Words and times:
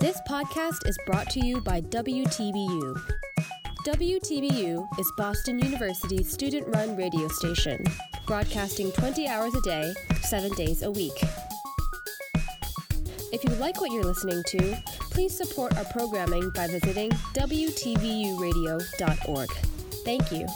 This 0.00 0.18
podcast 0.26 0.88
is 0.88 0.98
brought 1.04 1.28
to 1.28 1.44
you 1.44 1.60
by 1.60 1.82
WTBU. 1.82 3.02
WTBU 3.86 4.98
is 4.98 5.12
Boston 5.18 5.58
University's 5.58 6.32
student 6.32 6.66
run 6.68 6.96
radio 6.96 7.28
station, 7.28 7.84
broadcasting 8.26 8.90
20 8.92 9.28
hours 9.28 9.54
a 9.54 9.60
day, 9.60 9.92
7 10.22 10.54
days 10.54 10.84
a 10.84 10.90
week. 10.90 11.12
If 13.30 13.44
you 13.44 13.50
like 13.56 13.82
what 13.82 13.92
you're 13.92 14.02
listening 14.02 14.42
to, 14.48 14.82
please 15.10 15.36
support 15.36 15.76
our 15.76 15.84
programming 15.84 16.48
by 16.54 16.66
visiting 16.66 17.10
WTBUradio.org. 17.34 19.50
Thank 20.06 20.32
you. 20.32 20.46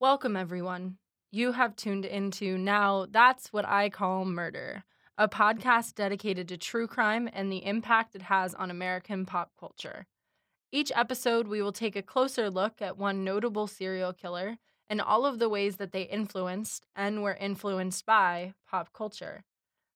Welcome, 0.00 0.36
everyone. 0.36 0.96
You 1.32 1.52
have 1.52 1.76
tuned 1.76 2.04
into 2.04 2.58
Now 2.58 3.06
That's 3.08 3.52
What 3.52 3.64
I 3.64 3.88
Call 3.88 4.24
Murder, 4.24 4.82
a 5.16 5.28
podcast 5.28 5.94
dedicated 5.94 6.48
to 6.48 6.56
true 6.56 6.88
crime 6.88 7.30
and 7.32 7.52
the 7.52 7.64
impact 7.64 8.16
it 8.16 8.22
has 8.22 8.52
on 8.52 8.68
American 8.68 9.24
pop 9.26 9.52
culture. 9.56 10.08
Each 10.72 10.90
episode, 10.92 11.46
we 11.46 11.62
will 11.62 11.70
take 11.70 11.94
a 11.94 12.02
closer 12.02 12.50
look 12.50 12.82
at 12.82 12.98
one 12.98 13.22
notable 13.22 13.68
serial 13.68 14.12
killer 14.12 14.56
and 14.88 15.00
all 15.00 15.24
of 15.24 15.38
the 15.38 15.48
ways 15.48 15.76
that 15.76 15.92
they 15.92 16.02
influenced 16.02 16.84
and 16.96 17.22
were 17.22 17.34
influenced 17.34 18.04
by 18.04 18.54
pop 18.68 18.92
culture. 18.92 19.44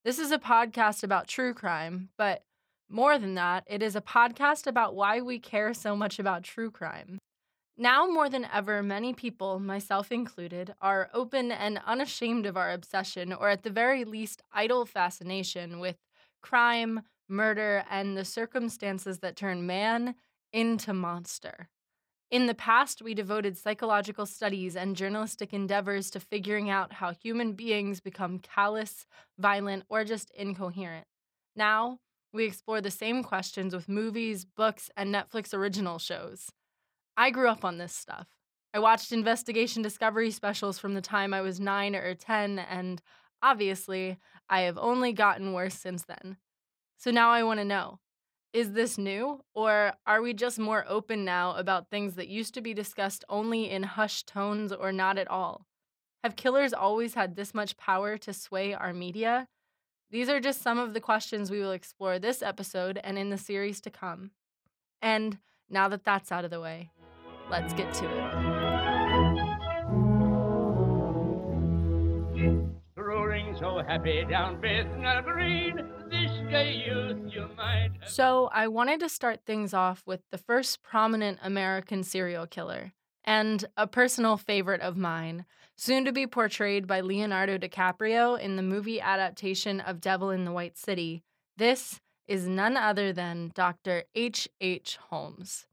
This 0.05 0.21
is 0.21 0.31
a 0.31 0.39
podcast 0.39 1.03
about 1.03 1.27
true 1.27 1.53
crime, 1.53 2.11
but 2.17 2.45
more 2.89 3.19
than 3.19 3.35
that, 3.35 3.65
it 3.67 3.83
is 3.83 3.97
a 3.97 4.01
podcast 4.01 4.69
about 4.69 4.95
why 4.95 5.21
we 5.21 5.41
care 5.41 5.75
so 5.75 5.97
much 5.97 6.21
about 6.21 6.45
true 6.45 6.71
crime. 6.71 7.19
Now 7.77 8.07
more 8.07 8.29
than 8.29 8.47
ever, 8.53 8.85
many 8.85 9.13
people, 9.13 9.59
myself 9.59 10.13
included, 10.13 10.75
are 10.81 11.11
open 11.13 11.51
and 11.51 11.81
unashamed 11.85 12.47
of 12.47 12.57
our 12.57 12.71
obsession, 12.71 13.33
or 13.33 13.49
at 13.49 13.65
the 13.65 13.71
very 13.71 14.05
least, 14.05 14.43
idle 14.53 14.87
fascination 14.87 15.81
with 15.81 15.97
crime, 16.41 17.03
murder, 17.29 17.85
and 17.91 18.17
the 18.17 18.25
circumstances 18.25 19.19
that 19.19 19.35
turn 19.35 19.67
man 19.67 20.15
into 20.53 20.95
monster. 20.95 21.69
In 22.31 22.47
the 22.47 22.55
past, 22.55 23.03
we 23.03 23.13
devoted 23.13 23.59
psychological 23.59 24.25
studies 24.25 24.77
and 24.77 24.95
journalistic 24.95 25.53
endeavors 25.53 26.11
to 26.11 26.21
figuring 26.21 26.71
out 26.71 26.95
how 26.95 27.13
human 27.13 27.55
beings 27.55 28.01
become 28.01 28.39
callous, 28.39 29.05
violent, 29.37 29.85
or 29.89 30.05
just 30.05 30.31
incoherent. 30.31 31.07
Now, 31.57 31.99
we 32.33 32.45
explore 32.45 32.81
the 32.81 32.91
same 32.91 33.25
questions 33.25 33.75
with 33.75 33.89
movies, 33.89 34.45
books, 34.45 34.91
and 34.97 35.13
Netflix 35.13 35.53
original 35.53 35.99
shows. 35.99 36.51
I 37.17 37.31
grew 37.31 37.49
up 37.49 37.65
on 37.65 37.79
this 37.79 37.95
stuff. 37.95 38.29
I 38.73 38.79
watched 38.81 39.13
investigation 39.13 39.83
discovery 39.83 40.31
specials 40.31 40.79
from 40.79 40.95
the 40.95 41.01
time 41.01 41.33
I 41.33 41.41
was 41.41 41.61
9 41.61 41.95
or 41.95 42.15
10, 42.15 42.59
and 42.59 43.01
obviously, 43.41 44.19
I 44.49 44.63
have 44.63 44.79
only 44.79 45.13
gotten 45.13 45.53
worse 45.53 45.75
since 45.75 46.05
then. 46.05 46.39
So 46.97 47.11
now 47.11 47.31
I 47.31 47.43
want 47.43 47.61
to 47.61 47.65
know 47.65 48.01
is 48.53 48.73
this 48.73 48.97
new, 48.97 49.43
or 49.53 49.95
are 50.07 50.23
we 50.23 50.33
just 50.33 50.61
more 50.61 50.85
open 50.89 51.25
now 51.25 51.57
about 51.57 51.91
things 51.91 52.15
that 52.15 52.29
used 52.29 52.55
to 52.55 52.61
be 52.61 52.73
discussed 52.73 53.25
only 53.29 53.69
in 53.69 53.83
hushed 53.83 54.29
tones 54.29 54.73
or 54.73 54.93
not 54.93 55.19
at 55.19 55.29
all? 55.29 55.67
Have 56.23 56.37
killers 56.37 56.73
always 56.73 57.15
had 57.15 57.35
this 57.35 57.53
much 57.53 57.77
power 57.77 58.17
to 58.19 58.33
sway 58.33 58.73
our 58.73 58.95
media? 58.95 59.49
These 60.11 60.29
are 60.29 60.39
just 60.39 60.63
some 60.63 60.79
of 60.79 60.95
the 60.95 61.01
questions 61.01 61.51
we 61.51 61.61
will 61.61 61.73
explore 61.73 62.21
this 62.21 62.43
episode 62.43 63.01
and 63.03 63.19
in 63.19 63.31
the 63.31 63.37
series 63.37 63.81
to 63.81 63.91
come. 63.91 64.31
And 65.03 65.39
now 65.69 65.89
that 65.89 66.05
that's 66.05 66.31
out 66.31 66.45
of 66.45 66.53
the 66.53 66.61
way, 66.61 66.91
let's 67.51 67.73
get 67.75 67.93
to 67.95 68.05
it. 68.05 68.35
Roaring 72.97 73.57
so 73.59 73.83
happy 73.87 74.25
down 74.29 74.61
Bethnal 74.61 75.23
Green, 75.23 75.77
this 76.11 76.31
gay 76.51 76.85
youth 76.87 77.33
you 77.33 77.49
might. 77.57 77.91
So, 78.07 78.49
I 78.53 78.69
wanted 78.69 79.01
to 79.01 79.09
start 79.09 79.41
things 79.47 79.73
off 79.75 80.03
with 80.07 80.21
the 80.31 80.39
first 80.39 80.83
prominent 80.83 81.39
American 81.43 82.03
serial 82.03 82.47
killer, 82.47 82.93
and 83.25 83.65
a 83.77 83.87
personal 83.87 84.37
favorite 84.37 84.81
of 84.81 84.97
mine, 84.97 85.45
soon 85.77 86.05
to 86.05 86.13
be 86.13 86.27
portrayed 86.27 86.87
by 86.87 87.01
Leonardo 87.01 87.59
DiCaprio 87.59 88.39
in 88.39 88.57
the 88.57 88.63
movie 88.63 89.01
adaptation 89.01 89.81
of 89.81 90.01
Devil 90.01 90.31
in 90.31 90.45
the 90.45 90.53
White 90.53 90.77
City. 90.77 91.23
This 91.57 92.01
is 92.27 92.49
none 92.49 92.77
other 92.77 93.13
than 93.13 93.53
Dr. 93.55 94.05
H. 94.15 94.49
H. 94.61 94.99
Holmes. 95.09 95.67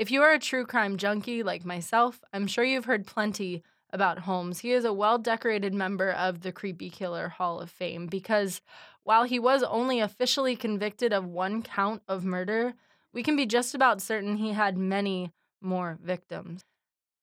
If 0.00 0.10
you 0.10 0.22
are 0.22 0.32
a 0.32 0.38
true 0.38 0.64
crime 0.64 0.96
junkie 0.96 1.42
like 1.42 1.62
myself, 1.62 2.24
I'm 2.32 2.46
sure 2.46 2.64
you've 2.64 2.86
heard 2.86 3.06
plenty 3.06 3.62
about 3.92 4.20
Holmes. 4.20 4.60
He 4.60 4.72
is 4.72 4.86
a 4.86 4.94
well 4.94 5.18
decorated 5.18 5.74
member 5.74 6.10
of 6.10 6.40
the 6.40 6.52
Creepy 6.52 6.88
Killer 6.88 7.28
Hall 7.28 7.60
of 7.60 7.68
Fame 7.68 8.06
because 8.06 8.62
while 9.04 9.24
he 9.24 9.38
was 9.38 9.62
only 9.62 10.00
officially 10.00 10.56
convicted 10.56 11.12
of 11.12 11.26
one 11.26 11.62
count 11.62 12.00
of 12.08 12.24
murder, 12.24 12.72
we 13.12 13.22
can 13.22 13.36
be 13.36 13.44
just 13.44 13.74
about 13.74 14.00
certain 14.00 14.38
he 14.38 14.52
had 14.52 14.78
many 14.78 15.34
more 15.60 15.98
victims. 16.02 16.62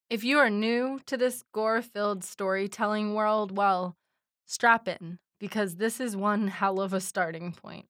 If 0.07 0.23
you 0.23 0.37
are 0.37 0.51
new 0.51 0.99
to 1.07 1.17
this 1.17 1.43
gore 1.51 1.81
filled 1.81 2.23
storytelling 2.23 3.15
world, 3.15 3.57
well, 3.57 3.95
strap 4.45 4.87
in 4.87 5.17
because 5.39 5.77
this 5.77 5.99
is 5.99 6.15
one 6.15 6.49
hell 6.49 6.79
of 6.79 6.93
a 6.93 7.01
starting 7.01 7.53
point. 7.53 7.87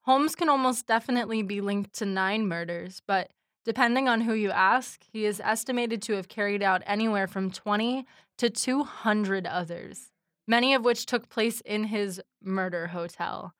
Holmes 0.00 0.34
can 0.34 0.48
almost 0.48 0.88
definitely 0.88 1.42
be 1.42 1.60
linked 1.60 1.92
to 1.98 2.04
nine 2.04 2.48
murders, 2.48 3.00
but 3.06 3.30
Depending 3.68 4.08
on 4.08 4.22
who 4.22 4.32
you 4.32 4.50
ask, 4.50 5.04
he 5.12 5.26
is 5.26 5.42
estimated 5.44 6.00
to 6.00 6.14
have 6.14 6.26
carried 6.26 6.62
out 6.62 6.82
anywhere 6.86 7.26
from 7.26 7.50
20 7.50 8.06
to 8.38 8.48
200 8.48 9.46
others, 9.46 10.10
many 10.46 10.72
of 10.72 10.86
which 10.86 11.04
took 11.04 11.28
place 11.28 11.60
in 11.60 11.84
his 11.84 12.18
murder 12.42 12.86
hotel. 12.86 13.52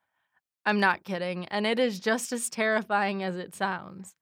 I'm 0.65 0.81
not 0.81 1.05
kidding, 1.05 1.45
and 1.49 1.67
it 1.67 1.79
is 1.79 2.01
just 2.01 2.33
as 2.33 2.49
terrifying 2.49 3.23
as 3.23 3.37
it 3.37 3.55
sounds. 3.55 4.15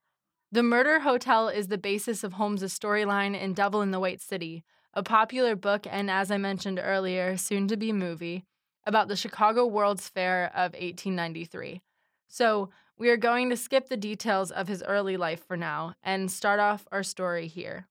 The 0.51 0.61
Murder 0.61 0.99
Hotel 0.99 1.47
is 1.47 1.69
the 1.69 1.77
basis 1.77 2.21
of 2.21 2.33
Holmes' 2.33 2.77
storyline 2.77 3.39
in 3.39 3.53
Devil 3.53 3.81
in 3.81 3.91
the 3.91 3.99
White 4.01 4.19
City, 4.19 4.65
a 4.93 5.03
popular 5.03 5.55
book 5.55 5.87
and, 5.89 6.11
as 6.11 6.29
I 6.31 6.37
mentioned 6.37 6.81
earlier, 6.83 7.37
soon 7.37 7.65
to 7.69 7.77
be 7.77 7.93
movie, 7.93 8.43
about 8.85 9.07
the 9.07 9.15
Chicago 9.15 9.65
World's 9.65 10.09
Fair 10.09 10.47
of 10.47 10.73
1893. 10.73 11.81
So, 12.27 12.71
we 12.97 13.09
are 13.09 13.17
going 13.17 13.49
to 13.49 13.57
skip 13.57 13.89
the 13.89 13.97
details 13.97 14.51
of 14.51 14.67
his 14.67 14.83
early 14.83 15.17
life 15.17 15.43
for 15.45 15.55
now 15.55 15.93
and 16.03 16.31
start 16.31 16.59
off 16.59 16.87
our 16.91 17.03
story 17.03 17.47
here. 17.47 17.87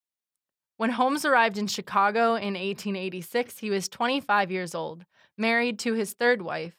When 0.76 0.90
Holmes 0.90 1.24
arrived 1.24 1.56
in 1.56 1.68
Chicago 1.68 2.34
in 2.34 2.54
1886, 2.54 3.58
he 3.58 3.70
was 3.70 3.88
25 3.88 4.50
years 4.50 4.74
old, 4.74 5.04
married 5.38 5.78
to 5.80 5.94
his 5.94 6.12
third 6.12 6.42
wife. 6.42 6.74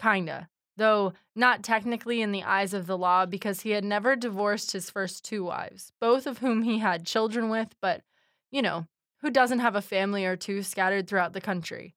Kinda, 0.00 0.48
though 0.76 1.12
not 1.36 1.62
technically 1.62 2.22
in 2.22 2.32
the 2.32 2.42
eyes 2.42 2.74
of 2.74 2.86
the 2.86 2.98
law 2.98 3.26
because 3.26 3.60
he 3.60 3.70
had 3.70 3.84
never 3.84 4.16
divorced 4.16 4.72
his 4.72 4.90
first 4.90 5.24
two 5.24 5.44
wives, 5.44 5.92
both 6.00 6.26
of 6.26 6.38
whom 6.38 6.62
he 6.62 6.78
had 6.78 7.06
children 7.06 7.50
with, 7.50 7.74
but, 7.80 8.02
you 8.50 8.62
know, 8.62 8.86
who 9.20 9.30
doesn't 9.30 9.58
have 9.58 9.76
a 9.76 9.82
family 9.82 10.24
or 10.24 10.34
two 10.34 10.62
scattered 10.62 11.06
throughout 11.06 11.34
the 11.34 11.40
country? 11.40 11.94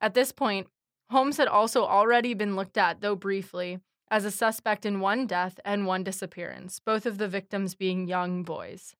At 0.00 0.14
this 0.14 0.32
point, 0.32 0.66
Holmes 1.10 1.36
had 1.36 1.48
also 1.48 1.84
already 1.84 2.34
been 2.34 2.56
looked 2.56 2.78
at, 2.78 3.00
though 3.00 3.14
briefly, 3.14 3.78
as 4.14 4.24
a 4.24 4.30
suspect 4.30 4.86
in 4.86 5.00
one 5.00 5.26
death 5.26 5.58
and 5.64 5.88
one 5.88 6.04
disappearance, 6.04 6.78
both 6.78 7.04
of 7.04 7.18
the 7.18 7.26
victims 7.26 7.74
being 7.74 8.06
young 8.06 8.44
boys. 8.44 8.94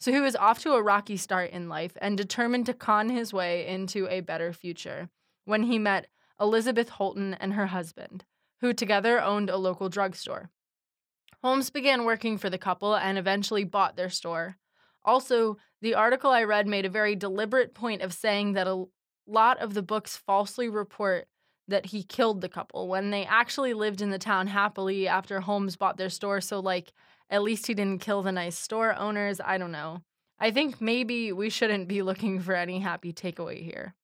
So 0.00 0.10
he 0.10 0.18
was 0.18 0.34
off 0.34 0.58
to 0.64 0.72
a 0.72 0.82
rocky 0.82 1.16
start 1.16 1.52
in 1.52 1.68
life 1.68 1.96
and 2.02 2.18
determined 2.18 2.66
to 2.66 2.74
con 2.74 3.08
his 3.08 3.32
way 3.32 3.64
into 3.64 4.08
a 4.08 4.22
better 4.22 4.52
future 4.52 5.08
when 5.44 5.62
he 5.62 5.78
met 5.78 6.08
Elizabeth 6.40 6.88
Holton 6.88 7.34
and 7.34 7.52
her 7.52 7.66
husband, 7.66 8.24
who 8.60 8.72
together 8.72 9.22
owned 9.22 9.50
a 9.50 9.56
local 9.56 9.88
drugstore. 9.88 10.50
Holmes 11.44 11.70
began 11.70 12.04
working 12.04 12.36
for 12.36 12.50
the 12.50 12.58
couple 12.58 12.96
and 12.96 13.16
eventually 13.16 13.62
bought 13.62 13.94
their 13.94 14.10
store. 14.10 14.56
Also, 15.04 15.58
the 15.80 15.94
article 15.94 16.32
I 16.32 16.42
read 16.42 16.66
made 16.66 16.84
a 16.84 16.90
very 16.90 17.14
deliberate 17.14 17.72
point 17.72 18.02
of 18.02 18.12
saying 18.12 18.54
that 18.54 18.66
a 18.66 18.86
lot 19.28 19.60
of 19.60 19.74
the 19.74 19.82
books 19.82 20.16
falsely 20.16 20.68
report 20.68 21.28
that 21.68 21.86
he 21.86 22.02
killed 22.02 22.40
the 22.40 22.48
couple 22.48 22.88
when 22.88 23.10
they 23.10 23.24
actually 23.24 23.74
lived 23.74 24.00
in 24.00 24.10
the 24.10 24.18
town 24.18 24.46
happily 24.46 25.08
after 25.08 25.40
Holmes 25.40 25.76
bought 25.76 25.96
their 25.96 26.10
store. 26.10 26.40
So, 26.40 26.60
like, 26.60 26.92
at 27.28 27.42
least 27.42 27.66
he 27.66 27.74
didn't 27.74 28.00
kill 28.00 28.22
the 28.22 28.32
nice 28.32 28.58
store 28.58 28.94
owners. 28.94 29.40
I 29.44 29.58
don't 29.58 29.72
know. 29.72 30.02
I 30.38 30.50
think 30.50 30.80
maybe 30.80 31.32
we 31.32 31.50
shouldn't 31.50 31.88
be 31.88 32.02
looking 32.02 32.40
for 32.40 32.54
any 32.54 32.80
happy 32.80 33.12
takeaway 33.12 33.62
here. 33.64 33.94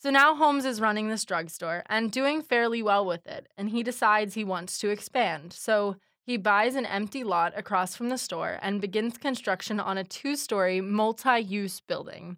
So 0.00 0.10
now 0.10 0.36
Holmes 0.36 0.64
is 0.64 0.80
running 0.80 1.08
this 1.08 1.24
drugstore 1.24 1.82
and 1.86 2.12
doing 2.12 2.42
fairly 2.42 2.82
well 2.82 3.04
with 3.04 3.26
it, 3.26 3.48
and 3.56 3.70
he 3.70 3.82
decides 3.82 4.34
he 4.34 4.44
wants 4.44 4.78
to 4.78 4.90
expand. 4.90 5.52
So 5.52 5.96
he 6.24 6.36
buys 6.36 6.76
an 6.76 6.86
empty 6.86 7.24
lot 7.24 7.52
across 7.56 7.96
from 7.96 8.08
the 8.08 8.18
store 8.18 8.58
and 8.62 8.80
begins 8.80 9.18
construction 9.18 9.80
on 9.80 9.98
a 9.98 10.04
two 10.04 10.36
story 10.36 10.80
multi 10.80 11.40
use 11.40 11.80
building. 11.80 12.36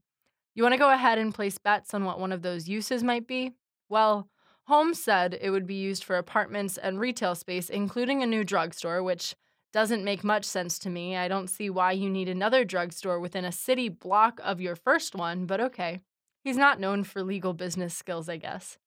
You 0.54 0.62
want 0.62 0.72
to 0.72 0.78
go 0.78 0.90
ahead 0.90 1.18
and 1.18 1.34
place 1.34 1.58
bets 1.58 1.92
on 1.92 2.04
what 2.04 2.18
one 2.18 2.32
of 2.32 2.42
those 2.42 2.68
uses 2.68 3.02
might 3.02 3.26
be? 3.26 3.52
Well, 3.90 4.28
Holmes 4.68 5.02
said 5.02 5.36
it 5.40 5.50
would 5.50 5.66
be 5.66 5.74
used 5.74 6.04
for 6.04 6.16
apartments 6.16 6.78
and 6.78 7.00
retail 7.00 7.34
space, 7.34 7.68
including 7.68 8.22
a 8.22 8.26
new 8.26 8.44
drugstore, 8.44 9.02
which 9.02 9.34
doesn't 9.72 10.04
make 10.04 10.22
much 10.24 10.44
sense 10.44 10.78
to 10.78 10.90
me. 10.90 11.16
I 11.16 11.28
don't 11.28 11.50
see 11.50 11.68
why 11.68 11.92
you 11.92 12.08
need 12.08 12.28
another 12.28 12.64
drugstore 12.64 13.18
within 13.18 13.44
a 13.44 13.52
city 13.52 13.88
block 13.88 14.40
of 14.42 14.60
your 14.60 14.76
first 14.76 15.14
one, 15.14 15.44
but 15.44 15.60
okay. 15.60 16.00
He's 16.44 16.56
not 16.56 16.80
known 16.80 17.04
for 17.04 17.22
legal 17.22 17.52
business 17.52 17.94
skills, 17.94 18.28
I 18.28 18.36
guess. 18.36 18.78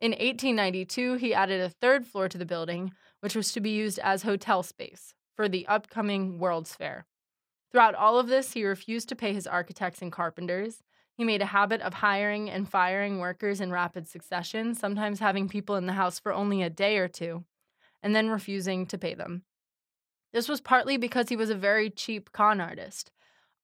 In 0.00 0.12
1892, 0.12 1.14
he 1.14 1.34
added 1.34 1.60
a 1.60 1.70
third 1.70 2.06
floor 2.06 2.28
to 2.28 2.38
the 2.38 2.46
building, 2.46 2.92
which 3.20 3.34
was 3.34 3.52
to 3.52 3.60
be 3.60 3.70
used 3.70 3.98
as 4.00 4.22
hotel 4.22 4.62
space 4.62 5.14
for 5.34 5.48
the 5.48 5.66
upcoming 5.66 6.38
World's 6.38 6.74
Fair. 6.74 7.06
Throughout 7.72 7.94
all 7.94 8.18
of 8.18 8.28
this, 8.28 8.52
he 8.52 8.64
refused 8.64 9.08
to 9.08 9.16
pay 9.16 9.32
his 9.32 9.46
architects 9.46 10.02
and 10.02 10.12
carpenters. 10.12 10.82
He 11.16 11.24
made 11.24 11.40
a 11.40 11.46
habit 11.46 11.80
of 11.80 11.94
hiring 11.94 12.50
and 12.50 12.68
firing 12.68 13.18
workers 13.18 13.60
in 13.60 13.72
rapid 13.72 14.06
succession, 14.06 14.74
sometimes 14.74 15.18
having 15.18 15.48
people 15.48 15.76
in 15.76 15.86
the 15.86 15.94
house 15.94 16.18
for 16.18 16.32
only 16.32 16.62
a 16.62 16.68
day 16.68 16.98
or 16.98 17.08
two, 17.08 17.44
and 18.02 18.14
then 18.14 18.28
refusing 18.28 18.84
to 18.86 18.98
pay 18.98 19.14
them. 19.14 19.42
This 20.34 20.48
was 20.48 20.60
partly 20.60 20.98
because 20.98 21.30
he 21.30 21.36
was 21.36 21.48
a 21.48 21.54
very 21.54 21.88
cheap 21.88 22.32
con 22.32 22.60
artist. 22.60 23.10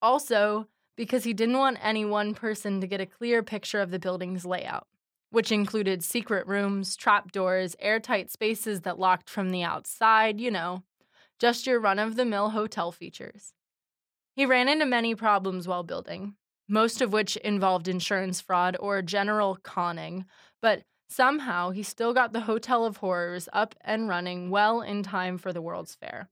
Also, 0.00 0.66
because 0.96 1.24
he 1.24 1.34
didn't 1.34 1.58
want 1.58 1.78
any 1.82 2.06
one 2.06 2.34
person 2.34 2.80
to 2.80 2.86
get 2.86 3.02
a 3.02 3.06
clear 3.06 3.42
picture 3.42 3.80
of 3.80 3.90
the 3.90 3.98
building's 3.98 4.46
layout, 4.46 4.86
which 5.30 5.52
included 5.52 6.02
secret 6.02 6.46
rooms, 6.46 6.96
trapdoors, 6.96 7.76
airtight 7.78 8.30
spaces 8.30 8.80
that 8.80 8.98
locked 8.98 9.28
from 9.28 9.50
the 9.50 9.62
outside, 9.62 10.40
you 10.40 10.50
know, 10.50 10.82
just 11.38 11.66
your 11.66 11.78
run 11.78 11.98
of 11.98 12.16
the 12.16 12.24
mill 12.24 12.50
hotel 12.50 12.90
features. 12.92 13.52
He 14.34 14.46
ran 14.46 14.68
into 14.68 14.86
many 14.86 15.14
problems 15.14 15.68
while 15.68 15.82
building, 15.82 16.36
most 16.72 17.02
of 17.02 17.12
which 17.12 17.36
involved 17.36 17.86
insurance 17.86 18.40
fraud 18.40 18.78
or 18.80 19.02
general 19.02 19.58
conning, 19.62 20.24
but 20.62 20.82
somehow 21.06 21.68
he 21.68 21.82
still 21.82 22.14
got 22.14 22.32
the 22.32 22.40
Hotel 22.40 22.86
of 22.86 22.96
Horrors 22.96 23.46
up 23.52 23.74
and 23.82 24.08
running 24.08 24.48
well 24.48 24.80
in 24.80 25.02
time 25.02 25.36
for 25.36 25.52
the 25.52 25.60
World's 25.60 25.94
Fair. 25.94 26.30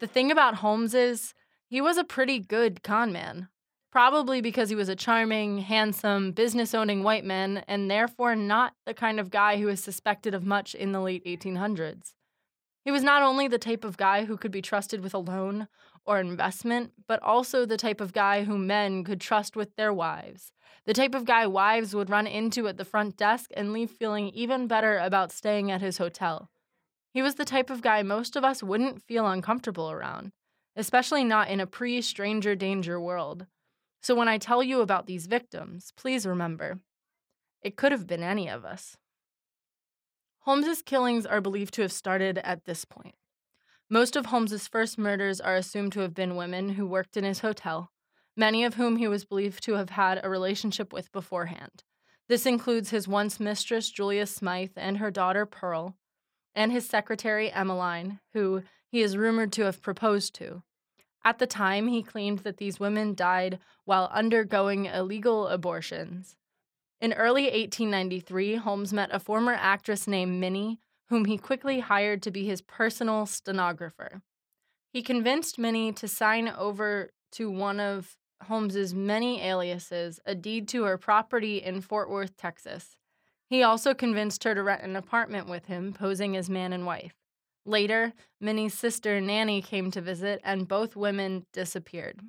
The 0.00 0.06
thing 0.06 0.30
about 0.30 0.56
Holmes 0.56 0.94
is, 0.94 1.34
he 1.68 1.82
was 1.82 1.98
a 1.98 2.04
pretty 2.04 2.38
good 2.38 2.82
con 2.82 3.12
man, 3.12 3.48
probably 3.92 4.40
because 4.40 4.70
he 4.70 4.74
was 4.74 4.88
a 4.88 4.96
charming, 4.96 5.58
handsome, 5.58 6.32
business 6.32 6.72
owning 6.72 7.02
white 7.02 7.26
man, 7.26 7.62
and 7.68 7.90
therefore 7.90 8.34
not 8.34 8.72
the 8.86 8.94
kind 8.94 9.20
of 9.20 9.30
guy 9.30 9.58
who 9.58 9.66
was 9.66 9.84
suspected 9.84 10.32
of 10.32 10.42
much 10.42 10.74
in 10.74 10.92
the 10.92 11.00
late 11.00 11.24
1800s. 11.26 12.14
He 12.86 12.90
was 12.90 13.02
not 13.02 13.22
only 13.22 13.46
the 13.46 13.58
type 13.58 13.84
of 13.84 13.98
guy 13.98 14.24
who 14.24 14.38
could 14.38 14.52
be 14.52 14.62
trusted 14.62 15.02
with 15.02 15.12
a 15.12 15.18
loan 15.18 15.68
or 16.06 16.20
investment, 16.20 16.92
but 17.06 17.22
also 17.22 17.64
the 17.64 17.76
type 17.76 18.00
of 18.00 18.12
guy 18.12 18.44
who 18.44 18.56
men 18.56 19.04
could 19.04 19.20
trust 19.20 19.56
with 19.56 19.74
their 19.76 19.92
wives. 19.92 20.52
The 20.84 20.94
type 20.94 21.14
of 21.14 21.24
guy 21.24 21.46
wives 21.46 21.94
would 21.94 22.10
run 22.10 22.26
into 22.26 22.68
at 22.68 22.76
the 22.76 22.84
front 22.84 23.16
desk 23.16 23.50
and 23.56 23.72
leave 23.72 23.90
feeling 23.90 24.28
even 24.28 24.68
better 24.68 24.98
about 24.98 25.32
staying 25.32 25.70
at 25.70 25.80
his 25.80 25.98
hotel. 25.98 26.48
He 27.12 27.22
was 27.22 27.34
the 27.34 27.44
type 27.44 27.70
of 27.70 27.82
guy 27.82 28.02
most 28.02 28.36
of 28.36 28.44
us 28.44 28.62
wouldn't 28.62 29.02
feel 29.02 29.26
uncomfortable 29.26 29.90
around, 29.90 30.32
especially 30.76 31.24
not 31.24 31.48
in 31.48 31.60
a 31.60 31.66
pre 31.66 32.00
stranger 32.02 32.54
danger 32.54 33.00
world. 33.00 33.46
So 34.00 34.14
when 34.14 34.28
I 34.28 34.38
tell 34.38 34.62
you 34.62 34.80
about 34.80 35.06
these 35.06 35.26
victims, 35.26 35.92
please 35.96 36.26
remember 36.26 36.78
it 37.62 37.76
could 37.76 37.90
have 37.90 38.06
been 38.06 38.22
any 38.22 38.48
of 38.48 38.64
us. 38.64 38.96
Holmes's 40.40 40.82
killings 40.82 41.26
are 41.26 41.40
believed 41.40 41.74
to 41.74 41.82
have 41.82 41.90
started 41.90 42.38
at 42.38 42.66
this 42.66 42.84
point. 42.84 43.16
Most 43.88 44.16
of 44.16 44.26
Holmes's 44.26 44.66
first 44.66 44.98
murders 44.98 45.40
are 45.40 45.54
assumed 45.54 45.92
to 45.92 46.00
have 46.00 46.12
been 46.12 46.34
women 46.34 46.70
who 46.70 46.88
worked 46.88 47.16
in 47.16 47.22
his 47.22 47.38
hotel, 47.38 47.92
many 48.36 48.64
of 48.64 48.74
whom 48.74 48.96
he 48.96 49.06
was 49.06 49.24
believed 49.24 49.62
to 49.62 49.74
have 49.74 49.90
had 49.90 50.20
a 50.22 50.28
relationship 50.28 50.92
with 50.92 51.12
beforehand. 51.12 51.84
This 52.28 52.46
includes 52.46 52.90
his 52.90 53.06
once 53.06 53.38
mistress 53.38 53.88
Julia 53.88 54.26
Smythe 54.26 54.72
and 54.76 54.98
her 54.98 55.12
daughter 55.12 55.46
Pearl, 55.46 55.94
and 56.52 56.72
his 56.72 56.84
secretary 56.88 57.52
Emmeline, 57.52 58.18
who 58.32 58.64
he 58.88 59.02
is 59.02 59.16
rumored 59.16 59.52
to 59.52 59.62
have 59.62 59.82
proposed 59.82 60.34
to. 60.34 60.64
At 61.24 61.38
the 61.38 61.46
time, 61.46 61.86
he 61.86 62.02
claimed 62.02 62.40
that 62.40 62.56
these 62.56 62.80
women 62.80 63.14
died 63.14 63.60
while 63.84 64.10
undergoing 64.12 64.86
illegal 64.86 65.46
abortions. 65.46 66.34
In 67.00 67.12
early 67.12 67.44
1893, 67.44 68.56
Holmes 68.56 68.92
met 68.92 69.10
a 69.12 69.20
former 69.20 69.52
actress 69.52 70.08
named 70.08 70.40
Minnie, 70.40 70.80
whom 71.08 71.24
he 71.26 71.38
quickly 71.38 71.80
hired 71.80 72.22
to 72.22 72.30
be 72.30 72.46
his 72.46 72.60
personal 72.60 73.26
stenographer. 73.26 74.22
He 74.92 75.02
convinced 75.02 75.58
Minnie 75.58 75.92
to 75.92 76.08
sign 76.08 76.48
over 76.48 77.10
to 77.32 77.50
one 77.50 77.80
of 77.80 78.16
Holmes's 78.42 78.94
many 78.94 79.42
aliases 79.42 80.20
a 80.26 80.34
deed 80.34 80.68
to 80.68 80.84
her 80.84 80.98
property 80.98 81.58
in 81.58 81.80
Fort 81.80 82.10
Worth, 82.10 82.36
Texas. 82.36 82.96
He 83.48 83.62
also 83.62 83.94
convinced 83.94 84.44
her 84.44 84.54
to 84.54 84.62
rent 84.62 84.82
an 84.82 84.96
apartment 84.96 85.48
with 85.48 85.66
him, 85.66 85.92
posing 85.92 86.36
as 86.36 86.50
man 86.50 86.72
and 86.72 86.84
wife. 86.84 87.14
Later, 87.64 88.12
Minnie's 88.40 88.74
sister 88.74 89.20
Nanny 89.20 89.62
came 89.62 89.90
to 89.90 90.00
visit, 90.00 90.40
and 90.44 90.68
both 90.68 90.96
women 90.96 91.46
disappeared. 91.52 92.20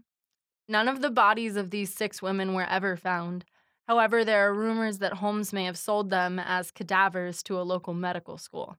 None 0.67 0.87
of 0.87 1.01
the 1.01 1.09
bodies 1.09 1.55
of 1.55 1.71
these 1.71 1.93
six 1.93 2.21
women 2.21 2.53
were 2.53 2.67
ever 2.67 2.97
found, 2.97 3.45
However, 3.87 4.25
there 4.25 4.47
are 4.47 4.53
rumors 4.53 4.97
that 4.97 5.13
Holmes 5.13 5.53
may 5.53 5.63
have 5.63 5.77
sold 5.77 6.09
them 6.09 6.39
as 6.39 6.71
cadavers 6.71 7.41
to 7.43 7.59
a 7.59 7.63
local 7.63 7.93
medical 7.93 8.37
school. 8.37 8.77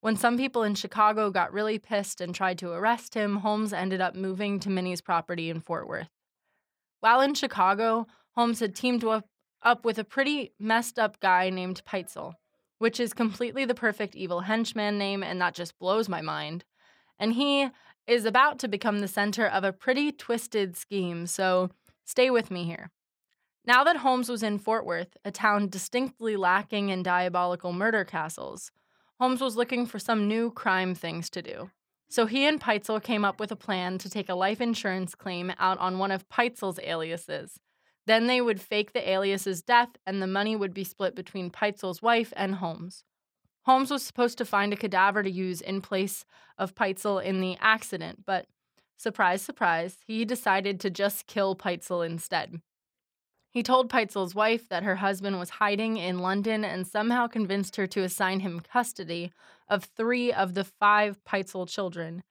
When 0.00 0.16
some 0.16 0.38
people 0.38 0.62
in 0.62 0.74
Chicago 0.74 1.30
got 1.30 1.52
really 1.52 1.78
pissed 1.78 2.20
and 2.20 2.34
tried 2.34 2.58
to 2.58 2.70
arrest 2.70 3.14
him, 3.14 3.36
Holmes 3.36 3.72
ended 3.72 4.00
up 4.00 4.14
moving 4.14 4.58
to 4.60 4.70
Minnie's 4.70 5.00
property 5.00 5.50
in 5.50 5.60
Fort 5.60 5.86
Worth. 5.86 6.08
While 7.00 7.20
in 7.20 7.34
Chicago, 7.34 8.06
Holmes 8.36 8.60
had 8.60 8.74
teamed 8.74 9.04
up 9.04 9.84
with 9.84 9.98
a 9.98 10.04
pretty 10.04 10.52
messed 10.58 10.98
up 10.98 11.20
guy 11.20 11.50
named 11.50 11.82
Pitezel, 11.84 12.34
which 12.78 13.00
is 13.00 13.12
completely 13.12 13.64
the 13.64 13.74
perfect 13.74 14.14
evil 14.14 14.40
henchman 14.40 14.96
name, 14.96 15.22
and 15.22 15.40
that 15.40 15.54
just 15.54 15.78
blows 15.78 16.08
my 16.08 16.22
mind. 16.22 16.64
And 17.18 17.34
he 17.34 17.68
is 18.06 18.24
about 18.24 18.60
to 18.60 18.68
become 18.68 19.00
the 19.00 19.08
center 19.08 19.46
of 19.46 19.64
a 19.64 19.72
pretty 19.72 20.12
twisted 20.12 20.76
scheme, 20.76 21.26
so 21.26 21.70
stay 22.04 22.30
with 22.30 22.50
me 22.50 22.64
here. 22.64 22.90
Now 23.68 23.84
that 23.84 23.98
Holmes 23.98 24.30
was 24.30 24.42
in 24.42 24.58
Fort 24.58 24.86
Worth, 24.86 25.18
a 25.26 25.30
town 25.30 25.68
distinctly 25.68 26.38
lacking 26.38 26.88
in 26.88 27.02
diabolical 27.02 27.70
murder 27.70 28.02
castles, 28.02 28.70
Holmes 29.20 29.42
was 29.42 29.56
looking 29.56 29.84
for 29.84 29.98
some 29.98 30.26
new 30.26 30.50
crime 30.50 30.94
things 30.94 31.28
to 31.28 31.42
do. 31.42 31.70
So 32.08 32.24
he 32.24 32.46
and 32.46 32.58
Pitezel 32.58 33.02
came 33.02 33.26
up 33.26 33.38
with 33.38 33.52
a 33.52 33.56
plan 33.56 33.98
to 33.98 34.08
take 34.08 34.30
a 34.30 34.34
life 34.34 34.62
insurance 34.62 35.14
claim 35.14 35.52
out 35.58 35.76
on 35.80 35.98
one 35.98 36.10
of 36.10 36.30
Pitezel's 36.30 36.80
aliases. 36.82 37.60
Then 38.06 38.26
they 38.26 38.40
would 38.40 38.58
fake 38.58 38.94
the 38.94 39.06
alias's 39.06 39.60
death, 39.60 39.90
and 40.06 40.22
the 40.22 40.26
money 40.26 40.56
would 40.56 40.72
be 40.72 40.82
split 40.82 41.14
between 41.14 41.50
Pitezel's 41.50 42.00
wife 42.00 42.32
and 42.38 42.54
Holmes. 42.54 43.04
Holmes 43.66 43.90
was 43.90 44.02
supposed 44.02 44.38
to 44.38 44.46
find 44.46 44.72
a 44.72 44.76
cadaver 44.76 45.22
to 45.22 45.30
use 45.30 45.60
in 45.60 45.82
place 45.82 46.24
of 46.56 46.74
Pitezel 46.74 47.22
in 47.22 47.42
the 47.42 47.58
accident, 47.60 48.24
but 48.24 48.46
surprise, 48.96 49.42
surprise, 49.42 49.98
he 50.06 50.24
decided 50.24 50.80
to 50.80 50.88
just 50.88 51.26
kill 51.26 51.54
Pitezel 51.54 52.06
instead. 52.06 52.62
He 53.58 53.64
told 53.64 53.90
Pitezel's 53.90 54.36
wife 54.36 54.68
that 54.68 54.84
her 54.84 54.94
husband 54.94 55.36
was 55.40 55.50
hiding 55.50 55.96
in 55.96 56.20
London 56.20 56.64
and 56.64 56.86
somehow 56.86 57.26
convinced 57.26 57.74
her 57.74 57.88
to 57.88 58.04
assign 58.04 58.38
him 58.38 58.60
custody 58.60 59.32
of 59.68 59.82
three 59.82 60.32
of 60.32 60.54
the 60.54 60.62
five 60.62 61.18
Pitezel 61.24 61.68
children. 61.68 62.22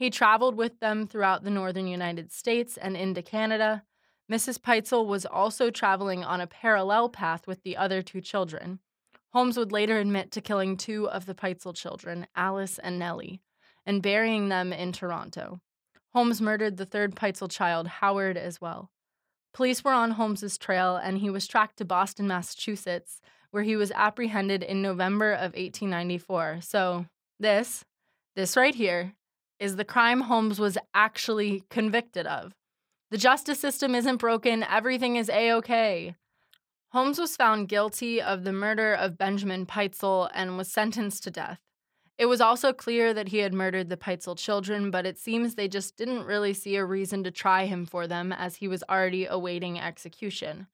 He 0.00 0.10
traveled 0.10 0.56
with 0.56 0.80
them 0.80 1.06
throughout 1.06 1.44
the 1.44 1.50
northern 1.50 1.86
United 1.86 2.32
States 2.32 2.76
and 2.76 2.96
into 2.96 3.22
Canada. 3.22 3.84
Mrs. 4.28 4.58
Pitezel 4.58 5.06
was 5.06 5.24
also 5.24 5.70
traveling 5.70 6.24
on 6.24 6.40
a 6.40 6.48
parallel 6.48 7.08
path 7.08 7.46
with 7.46 7.62
the 7.62 7.76
other 7.76 8.02
two 8.02 8.20
children. 8.20 8.80
Holmes 9.32 9.56
would 9.56 9.70
later 9.70 10.00
admit 10.00 10.32
to 10.32 10.40
killing 10.40 10.76
two 10.76 11.08
of 11.08 11.26
the 11.26 11.36
Pitezel 11.36 11.76
children, 11.76 12.26
Alice 12.34 12.80
and 12.80 12.98
Nellie, 12.98 13.40
and 13.86 14.02
burying 14.02 14.48
them 14.48 14.72
in 14.72 14.90
Toronto. 14.90 15.60
Holmes 16.12 16.40
murdered 16.40 16.78
the 16.78 16.84
third 16.84 17.14
Pitezel 17.14 17.48
child, 17.48 17.86
Howard, 17.86 18.36
as 18.36 18.60
well. 18.60 18.90
Police 19.54 19.84
were 19.84 19.92
on 19.92 20.12
Holmes's 20.12 20.58
trail 20.58 20.96
and 20.96 21.18
he 21.18 21.30
was 21.30 21.46
tracked 21.46 21.78
to 21.78 21.84
Boston, 21.84 22.26
Massachusetts, 22.26 23.20
where 23.52 23.62
he 23.62 23.76
was 23.76 23.92
apprehended 23.92 24.64
in 24.64 24.82
November 24.82 25.32
of 25.32 25.54
1894. 25.54 26.58
So, 26.60 27.06
this, 27.38 27.84
this 28.34 28.56
right 28.56 28.74
here, 28.74 29.14
is 29.60 29.76
the 29.76 29.84
crime 29.84 30.22
Holmes 30.22 30.58
was 30.58 30.76
actually 30.92 31.62
convicted 31.70 32.26
of. 32.26 32.52
The 33.12 33.18
justice 33.18 33.60
system 33.60 33.94
isn't 33.94 34.16
broken, 34.16 34.64
everything 34.64 35.14
is 35.14 35.30
A 35.30 35.52
OK. 35.52 36.16
Holmes 36.90 37.20
was 37.20 37.36
found 37.36 37.68
guilty 37.68 38.20
of 38.20 38.42
the 38.42 38.52
murder 38.52 38.92
of 38.92 39.18
Benjamin 39.18 39.66
Pitezel 39.66 40.30
and 40.34 40.56
was 40.56 40.68
sentenced 40.68 41.22
to 41.24 41.30
death. 41.30 41.60
It 42.16 42.26
was 42.26 42.40
also 42.40 42.72
clear 42.72 43.12
that 43.12 43.28
he 43.28 43.38
had 43.38 43.52
murdered 43.52 43.88
the 43.88 43.96
Pitezel 43.96 44.36
children, 44.36 44.90
but 44.90 45.04
it 45.04 45.18
seems 45.18 45.54
they 45.54 45.66
just 45.66 45.96
didn't 45.96 46.24
really 46.24 46.54
see 46.54 46.76
a 46.76 46.84
reason 46.84 47.24
to 47.24 47.30
try 47.30 47.66
him 47.66 47.86
for 47.86 48.06
them 48.06 48.32
as 48.32 48.56
he 48.56 48.68
was 48.68 48.84
already 48.88 49.26
awaiting 49.26 49.80
execution. 49.80 50.68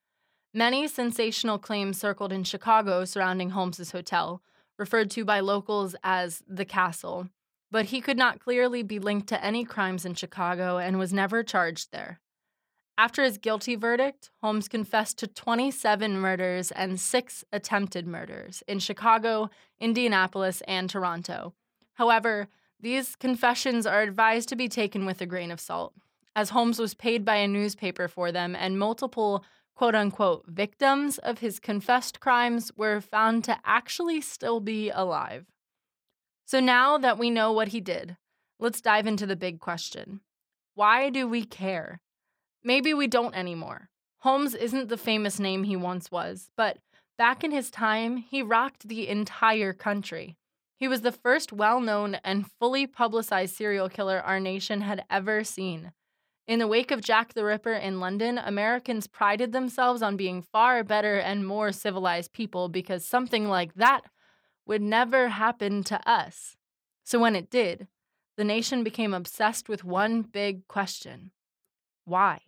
Many 0.53 0.87
sensational 0.87 1.59
claims 1.59 1.99
circled 1.99 2.33
in 2.33 2.45
Chicago 2.45 3.05
surrounding 3.05 3.51
Holmes's 3.51 3.93
hotel, 3.93 4.43
referred 4.79 5.11
to 5.13 5.25
by 5.25 5.41
locals 5.41 5.95
as 6.03 6.43
the 6.47 6.65
castle, 6.65 7.29
but 7.71 7.87
he 7.87 8.01
could 8.01 8.19
not 8.19 8.41
clearly 8.41 8.83
be 8.83 8.99
linked 8.99 9.29
to 9.29 9.43
any 9.45 9.65
crimes 9.65 10.05
in 10.05 10.15
Chicago 10.15 10.79
and 10.79 10.99
was 10.99 11.13
never 11.13 11.43
charged 11.43 11.93
there. 11.93 12.21
After 12.99 13.25
his 13.25 13.39
guilty 13.39 13.77
verdict, 13.77 14.31
Holmes 14.43 14.69
confessed 14.69 15.19
to 15.19 15.27
27 15.27 16.19
murders 16.19 16.71
and 16.71 17.01
six 17.01 17.45
attempted 17.53 18.07
murders 18.07 18.63
in 18.69 18.79
Chicago, 18.79 19.49
Indianapolis, 19.81 20.63
and 20.69 20.89
Toronto. 20.89 21.55
However, 21.95 22.49
these 22.79 23.17
confessions 23.17 23.87
are 23.87 24.03
advised 24.03 24.49
to 24.51 24.57
be 24.57 24.69
taken 24.69 25.07
with 25.07 25.21
a 25.21 25.27
grain 25.27 25.51
of 25.51 25.61
salt, 25.61 25.95
as 26.35 26.51
Holmes 26.51 26.79
was 26.79 26.95
paid 26.95 27.25
by 27.25 27.37
a 27.37 27.49
newspaper 27.49 28.09
for 28.09 28.33
them 28.33 28.55
and 28.55 28.79
multiple 28.79 29.45
quote 29.75 29.95
unquote 29.95 30.45
victims 30.47 31.17
of 31.19 31.39
his 31.39 31.59
confessed 31.59 32.21
crimes 32.21 32.71
were 32.77 33.01
found 33.01 33.45
to 33.45 33.59
actually 33.65 34.21
still 34.21 34.61
be 34.61 34.91
alive. 34.91 35.47
So 36.45 36.61
now 36.61 36.99
that 36.99 37.19
we 37.19 37.31
know 37.31 37.53
what 37.53 37.69
he 37.69 37.81
did, 37.81 38.17
let's 38.59 38.81
dive 38.81 39.07
into 39.07 39.27
the 39.27 39.37
big 39.37 39.59
question 39.59 40.21
Why 40.75 41.09
do 41.09 41.27
we 41.27 41.45
care? 41.45 42.01
Maybe 42.63 42.93
we 42.93 43.07
don't 43.07 43.35
anymore. 43.35 43.89
Holmes 44.19 44.55
isn't 44.55 44.89
the 44.89 44.99
famous 44.99 45.41
name 45.41 45.65
he 45.65 45.77
once 45.77 46.11
was, 46.11 46.51
but 46.57 46.79
back 47.17 47.43
in 47.43 47.53
his 47.53 47.71
time, 47.71 48.19
he 48.19 48.43
rocked 48.43 48.87
the 48.87 49.09
entire 49.09 49.73
country. 49.73 50.37
He 50.77 50.87
was 50.89 51.01
the 51.01 51.13
first 51.13 51.53
well 51.53 51.81
known 51.81 52.17
and 52.25 52.51
fully 52.59 52.87
publicized 52.87 53.55
serial 53.55 53.89
killer 53.89 54.21
our 54.21 54.41
nation 54.41 54.83
had 54.83 55.05
ever 55.11 55.43
seen. 55.43 55.93
In 56.47 56.59
the 56.59 56.67
wake 56.67 56.91
of 56.91 57.01
Jack 57.01 57.33
the 57.33 57.45
Ripper 57.45 57.73
in 57.73 58.01
London, 58.01 58.37
Americans 58.37 59.07
prided 59.07 59.53
themselves 59.53 60.03
on 60.03 60.17
being 60.17 60.43
far 60.43 60.83
better 60.83 61.17
and 61.17 61.47
more 61.47 61.73
civilized 61.73 62.33
people 62.33 62.69
because 62.69 63.05
something 63.05 63.49
like 63.49 63.75
that 63.75 64.03
would 64.67 64.83
never 64.83 65.29
happen 65.29 65.83
to 65.85 66.01
us. 66.09 66.57
So 67.05 67.19
when 67.19 67.37
it 67.37 67.51
did, 67.51 67.89
the 68.37 68.45
nation 68.45 68.83
became 68.83 69.15
obsessed 69.15 69.69
with 69.69 69.85
one 69.85 70.23
big 70.23 70.67
question 70.67 71.31
why? 72.05 72.41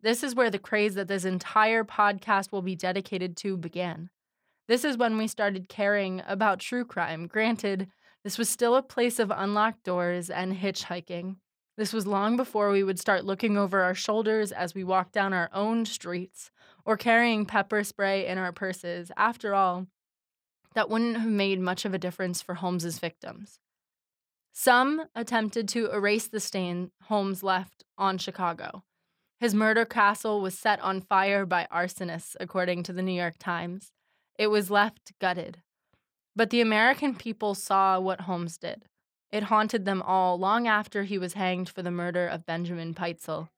This 0.00 0.22
is 0.22 0.34
where 0.34 0.50
the 0.50 0.58
craze 0.58 0.94
that 0.94 1.08
this 1.08 1.24
entire 1.24 1.82
podcast 1.82 2.52
will 2.52 2.62
be 2.62 2.76
dedicated 2.76 3.36
to 3.38 3.56
began. 3.56 4.10
This 4.68 4.84
is 4.84 4.96
when 4.96 5.18
we 5.18 5.26
started 5.26 5.68
caring 5.68 6.22
about 6.26 6.60
true 6.60 6.84
crime. 6.84 7.26
Granted, 7.26 7.88
this 8.22 8.38
was 8.38 8.48
still 8.48 8.76
a 8.76 8.82
place 8.82 9.18
of 9.18 9.32
unlocked 9.34 9.82
doors 9.82 10.30
and 10.30 10.56
hitchhiking. 10.56 11.36
This 11.76 11.92
was 11.92 12.06
long 12.06 12.36
before 12.36 12.70
we 12.70 12.82
would 12.82 12.98
start 12.98 13.24
looking 13.24 13.56
over 13.56 13.82
our 13.82 13.94
shoulders 13.94 14.52
as 14.52 14.74
we 14.74 14.84
walked 14.84 15.12
down 15.12 15.32
our 15.32 15.48
own 15.52 15.84
streets 15.84 16.50
or 16.84 16.96
carrying 16.96 17.46
pepper 17.46 17.82
spray 17.82 18.26
in 18.26 18.38
our 18.38 18.52
purses. 18.52 19.10
After 19.16 19.54
all, 19.54 19.86
that 20.74 20.90
wouldn't 20.90 21.16
have 21.16 21.30
made 21.30 21.60
much 21.60 21.84
of 21.84 21.94
a 21.94 21.98
difference 21.98 22.42
for 22.42 22.54
Holmes's 22.54 22.98
victims. 22.98 23.58
Some 24.52 25.06
attempted 25.14 25.68
to 25.68 25.90
erase 25.92 26.28
the 26.28 26.40
stain 26.40 26.90
Holmes 27.04 27.42
left 27.42 27.84
on 27.96 28.18
Chicago. 28.18 28.84
His 29.38 29.54
murder 29.54 29.84
castle 29.84 30.40
was 30.40 30.58
set 30.58 30.80
on 30.80 31.00
fire 31.00 31.46
by 31.46 31.68
arsonists, 31.72 32.34
according 32.40 32.82
to 32.84 32.92
the 32.92 33.02
New 33.02 33.12
York 33.12 33.36
Times. 33.38 33.92
It 34.36 34.48
was 34.48 34.70
left 34.70 35.12
gutted. 35.20 35.62
But 36.34 36.50
the 36.50 36.60
American 36.60 37.14
people 37.14 37.54
saw 37.54 38.00
what 38.00 38.22
Holmes 38.22 38.58
did. 38.58 38.86
It 39.30 39.44
haunted 39.44 39.84
them 39.84 40.02
all 40.02 40.38
long 40.38 40.66
after 40.66 41.04
he 41.04 41.18
was 41.18 41.34
hanged 41.34 41.68
for 41.68 41.82
the 41.82 41.90
murder 41.90 42.26
of 42.26 42.46
Benjamin 42.46 42.94
Pitezel. 42.94 43.48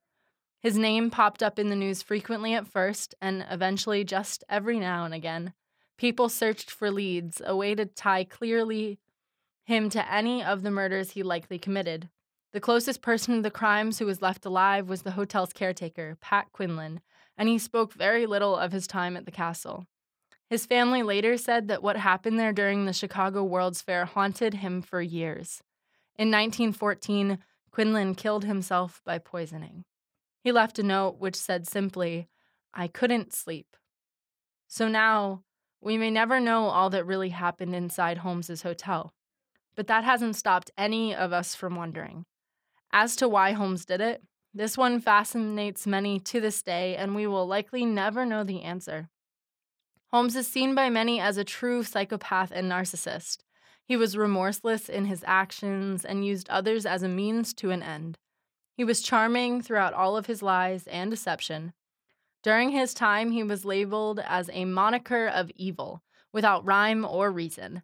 His 0.60 0.76
name 0.76 1.10
popped 1.10 1.42
up 1.42 1.58
in 1.58 1.68
the 1.68 1.76
news 1.76 2.02
frequently 2.02 2.52
at 2.52 2.66
first, 2.66 3.14
and 3.20 3.46
eventually 3.50 4.04
just 4.04 4.44
every 4.48 4.78
now 4.78 5.04
and 5.04 5.14
again. 5.14 5.54
People 5.96 6.28
searched 6.28 6.70
for 6.70 6.90
leads, 6.90 7.40
a 7.44 7.56
way 7.56 7.74
to 7.74 7.86
tie 7.86 8.24
clearly 8.24 8.98
him 9.64 9.88
to 9.90 10.12
any 10.12 10.42
of 10.42 10.62
the 10.62 10.70
murders 10.70 11.12
he 11.12 11.22
likely 11.22 11.58
committed. 11.58 12.10
The 12.52 12.60
closest 12.60 13.00
person 13.00 13.36
to 13.36 13.42
the 13.42 13.50
crimes 13.50 13.98
who 13.98 14.06
was 14.06 14.22
left 14.22 14.44
alive 14.44 14.88
was 14.88 15.02
the 15.02 15.12
hotel's 15.12 15.52
caretaker, 15.52 16.16
Pat 16.20 16.48
Quinlan, 16.52 17.00
and 17.38 17.48
he 17.48 17.58
spoke 17.58 17.92
very 17.92 18.26
little 18.26 18.56
of 18.56 18.72
his 18.72 18.88
time 18.88 19.16
at 19.16 19.24
the 19.24 19.30
castle. 19.30 19.86
His 20.48 20.66
family 20.66 21.04
later 21.04 21.36
said 21.36 21.68
that 21.68 21.82
what 21.82 21.96
happened 21.96 22.40
there 22.40 22.52
during 22.52 22.84
the 22.84 22.92
Chicago 22.92 23.44
World's 23.44 23.82
Fair 23.82 24.04
haunted 24.04 24.54
him 24.54 24.82
for 24.82 25.00
years. 25.00 25.62
In 26.18 26.28
1914, 26.28 27.38
Quinlan 27.70 28.16
killed 28.16 28.44
himself 28.44 29.00
by 29.04 29.18
poisoning. 29.18 29.84
He 30.42 30.50
left 30.50 30.80
a 30.80 30.82
note 30.82 31.20
which 31.20 31.36
said 31.36 31.68
simply, 31.68 32.28
I 32.74 32.88
couldn't 32.88 33.32
sleep. 33.32 33.76
So 34.66 34.88
now, 34.88 35.44
we 35.80 35.96
may 35.96 36.10
never 36.10 36.40
know 36.40 36.64
all 36.64 36.90
that 36.90 37.06
really 37.06 37.28
happened 37.28 37.76
inside 37.76 38.18
Holmes's 38.18 38.62
hotel. 38.62 39.14
But 39.76 39.86
that 39.86 40.02
hasn't 40.02 40.34
stopped 40.34 40.72
any 40.76 41.14
of 41.14 41.32
us 41.32 41.54
from 41.54 41.76
wondering. 41.76 42.26
As 42.92 43.14
to 43.16 43.28
why 43.28 43.52
Holmes 43.52 43.84
did 43.84 44.00
it, 44.00 44.22
this 44.52 44.76
one 44.76 45.00
fascinates 45.00 45.86
many 45.86 46.18
to 46.20 46.40
this 46.40 46.62
day, 46.62 46.96
and 46.96 47.14
we 47.14 47.26
will 47.26 47.46
likely 47.46 47.84
never 47.84 48.26
know 48.26 48.42
the 48.42 48.62
answer. 48.62 49.08
Holmes 50.10 50.34
is 50.34 50.48
seen 50.48 50.74
by 50.74 50.90
many 50.90 51.20
as 51.20 51.36
a 51.36 51.44
true 51.44 51.84
psychopath 51.84 52.50
and 52.52 52.70
narcissist. 52.70 53.38
He 53.84 53.96
was 53.96 54.16
remorseless 54.16 54.88
in 54.88 55.04
his 55.04 55.24
actions 55.26 56.04
and 56.04 56.26
used 56.26 56.48
others 56.48 56.84
as 56.84 57.04
a 57.04 57.08
means 57.08 57.54
to 57.54 57.70
an 57.70 57.82
end. 57.82 58.18
He 58.76 58.82
was 58.82 59.02
charming 59.02 59.62
throughout 59.62 59.94
all 59.94 60.16
of 60.16 60.26
his 60.26 60.42
lies 60.42 60.88
and 60.88 61.10
deception. 61.10 61.72
During 62.42 62.70
his 62.70 62.94
time, 62.94 63.30
he 63.30 63.44
was 63.44 63.64
labeled 63.64 64.18
as 64.18 64.50
a 64.52 64.64
moniker 64.64 65.28
of 65.28 65.52
evil, 65.54 66.02
without 66.32 66.64
rhyme 66.64 67.04
or 67.04 67.30
reason. 67.30 67.82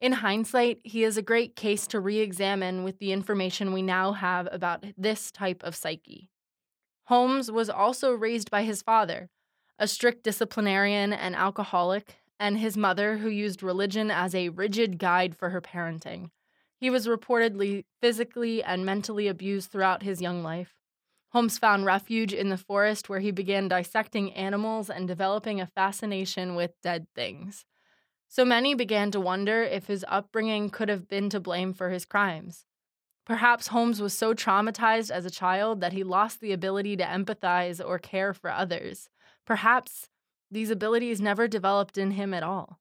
In 0.00 0.12
hindsight, 0.12 0.80
he 0.82 1.04
is 1.04 1.18
a 1.18 1.22
great 1.22 1.56
case 1.56 1.86
to 1.88 2.00
re 2.00 2.18
examine 2.20 2.84
with 2.84 2.98
the 2.98 3.12
information 3.12 3.72
we 3.72 3.82
now 3.82 4.12
have 4.12 4.48
about 4.50 4.84
this 4.96 5.30
type 5.30 5.62
of 5.62 5.76
psyche. 5.76 6.30
Holmes 7.04 7.50
was 7.50 7.68
also 7.68 8.12
raised 8.12 8.50
by 8.50 8.62
his 8.62 8.80
father, 8.80 9.28
a 9.78 9.86
strict 9.86 10.24
disciplinarian 10.24 11.12
and 11.12 11.36
alcoholic, 11.36 12.16
and 12.38 12.58
his 12.58 12.78
mother, 12.78 13.18
who 13.18 13.28
used 13.28 13.62
religion 13.62 14.10
as 14.10 14.34
a 14.34 14.48
rigid 14.48 14.98
guide 14.98 15.36
for 15.36 15.50
her 15.50 15.60
parenting. 15.60 16.30
He 16.78 16.88
was 16.88 17.06
reportedly 17.06 17.84
physically 18.00 18.62
and 18.62 18.86
mentally 18.86 19.28
abused 19.28 19.70
throughout 19.70 20.02
his 20.02 20.22
young 20.22 20.42
life. 20.42 20.76
Holmes 21.32 21.58
found 21.58 21.84
refuge 21.84 22.32
in 22.32 22.48
the 22.48 22.56
forest 22.56 23.10
where 23.10 23.20
he 23.20 23.30
began 23.30 23.68
dissecting 23.68 24.32
animals 24.32 24.88
and 24.88 25.06
developing 25.06 25.60
a 25.60 25.66
fascination 25.66 26.54
with 26.54 26.72
dead 26.82 27.06
things. 27.14 27.66
So 28.32 28.44
many 28.44 28.76
began 28.76 29.10
to 29.10 29.18
wonder 29.18 29.64
if 29.64 29.88
his 29.88 30.04
upbringing 30.06 30.70
could 30.70 30.88
have 30.88 31.08
been 31.08 31.30
to 31.30 31.40
blame 31.40 31.74
for 31.74 31.90
his 31.90 32.04
crimes. 32.04 32.64
Perhaps 33.26 33.66
Holmes 33.66 34.00
was 34.00 34.16
so 34.16 34.34
traumatized 34.34 35.10
as 35.10 35.24
a 35.24 35.30
child 35.30 35.80
that 35.80 35.92
he 35.92 36.04
lost 36.04 36.40
the 36.40 36.52
ability 36.52 36.96
to 36.98 37.04
empathize 37.04 37.84
or 37.84 37.98
care 37.98 38.32
for 38.32 38.48
others. 38.48 39.08
Perhaps 39.44 40.10
these 40.48 40.70
abilities 40.70 41.20
never 41.20 41.48
developed 41.48 41.98
in 41.98 42.12
him 42.12 42.32
at 42.32 42.44
all. 42.44 42.78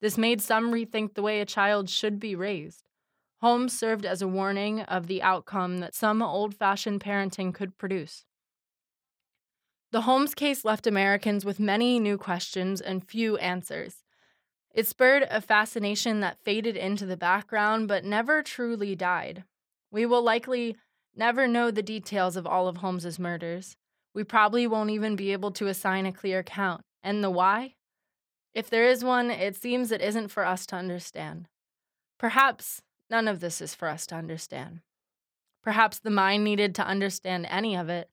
This 0.00 0.16
made 0.16 0.40
some 0.40 0.72
rethink 0.72 1.12
the 1.12 1.22
way 1.22 1.42
a 1.42 1.46
child 1.46 1.90
should 1.90 2.18
be 2.18 2.34
raised. 2.34 2.88
Holmes 3.42 3.78
served 3.78 4.06
as 4.06 4.22
a 4.22 4.28
warning 4.28 4.80
of 4.80 5.08
the 5.08 5.22
outcome 5.22 5.76
that 5.78 5.94
some 5.94 6.22
old 6.22 6.54
fashioned 6.54 7.02
parenting 7.02 7.52
could 7.52 7.76
produce. 7.76 8.24
The 9.92 10.02
Holmes 10.02 10.34
case 10.34 10.64
left 10.64 10.86
Americans 10.86 11.44
with 11.44 11.60
many 11.60 12.00
new 12.00 12.16
questions 12.16 12.80
and 12.80 13.06
few 13.06 13.36
answers. 13.36 14.05
It 14.76 14.86
spurred 14.86 15.26
a 15.30 15.40
fascination 15.40 16.20
that 16.20 16.44
faded 16.44 16.76
into 16.76 17.06
the 17.06 17.16
background 17.16 17.88
but 17.88 18.04
never 18.04 18.42
truly 18.42 18.94
died. 18.94 19.44
We 19.90 20.04
will 20.04 20.22
likely 20.22 20.76
never 21.16 21.48
know 21.48 21.70
the 21.70 21.82
details 21.82 22.36
of 22.36 22.46
all 22.46 22.68
of 22.68 22.76
Holmes's 22.76 23.18
murders. 23.18 23.74
We 24.12 24.22
probably 24.22 24.66
won't 24.66 24.90
even 24.90 25.16
be 25.16 25.32
able 25.32 25.50
to 25.52 25.68
assign 25.68 26.04
a 26.04 26.12
clear 26.12 26.42
count. 26.42 26.82
And 27.02 27.24
the 27.24 27.30
why? 27.30 27.76
If 28.52 28.68
there 28.68 28.84
is 28.84 29.02
one, 29.02 29.30
it 29.30 29.56
seems 29.56 29.90
it 29.90 30.02
isn't 30.02 30.28
for 30.28 30.44
us 30.44 30.66
to 30.66 30.76
understand. 30.76 31.48
Perhaps 32.18 32.82
none 33.08 33.28
of 33.28 33.40
this 33.40 33.62
is 33.62 33.74
for 33.74 33.88
us 33.88 34.06
to 34.08 34.14
understand. 34.14 34.80
Perhaps 35.62 36.00
the 36.00 36.10
mind 36.10 36.44
needed 36.44 36.74
to 36.74 36.86
understand 36.86 37.46
any 37.48 37.74
of 37.74 37.88
it 37.88 38.10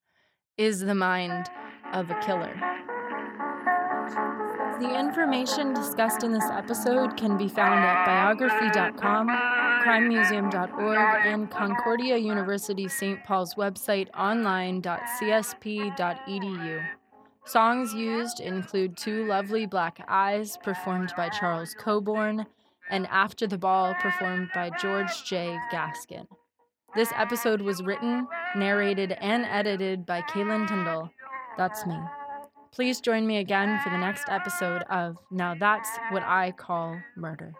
is 0.57 0.79
the 0.79 0.95
mind 0.95 1.49
of 1.91 2.09
a 2.09 2.19
killer. 2.21 2.55
The 4.83 4.99
information 4.99 5.73
discussed 5.73 6.23
in 6.23 6.33
this 6.33 6.49
episode 6.51 7.15
can 7.15 7.37
be 7.37 7.47
found 7.47 7.85
at 7.85 8.05
biography.com 8.05 9.29
crimemuseum.org, 9.83 11.25
and 11.25 11.49
Concordia 11.49 12.17
University 12.17 12.89
St. 12.89 13.23
Paul's 13.23 13.55
website 13.55 14.09
online.csp.edu. 14.13 16.85
Songs 17.45 17.93
used 17.93 18.41
include 18.41 18.97
Two 18.97 19.25
Lovely 19.25 19.65
Black 19.65 20.03
Eyes, 20.07 20.57
performed 20.63 21.13
by 21.15 21.29
Charles 21.29 21.73
Coburn, 21.77 22.45
and 22.89 23.07
After 23.07 23.47
the 23.47 23.57
Ball, 23.57 23.93
performed 24.01 24.49
by 24.53 24.69
George 24.81 25.23
J. 25.25 25.57
Gaskin. 25.71 26.27
This 26.95 27.13
episode 27.15 27.61
was 27.61 27.81
written, 27.83 28.27
narrated, 28.55 29.13
and 29.13 29.45
edited 29.45 30.05
by 30.05 30.21
Kaylin 30.23 30.67
Tyndall. 30.67 31.09
That's 31.57 31.85
me. 31.85 31.97
Please 32.73 32.99
join 32.99 33.27
me 33.27 33.37
again 33.37 33.79
for 33.83 33.91
the 33.91 33.99
next 33.99 34.23
episode 34.29 34.81
of 34.89 35.15
Now 35.29 35.53
That's 35.53 35.87
What 36.09 36.23
I 36.23 36.51
Call 36.57 36.99
Murder. 37.15 37.53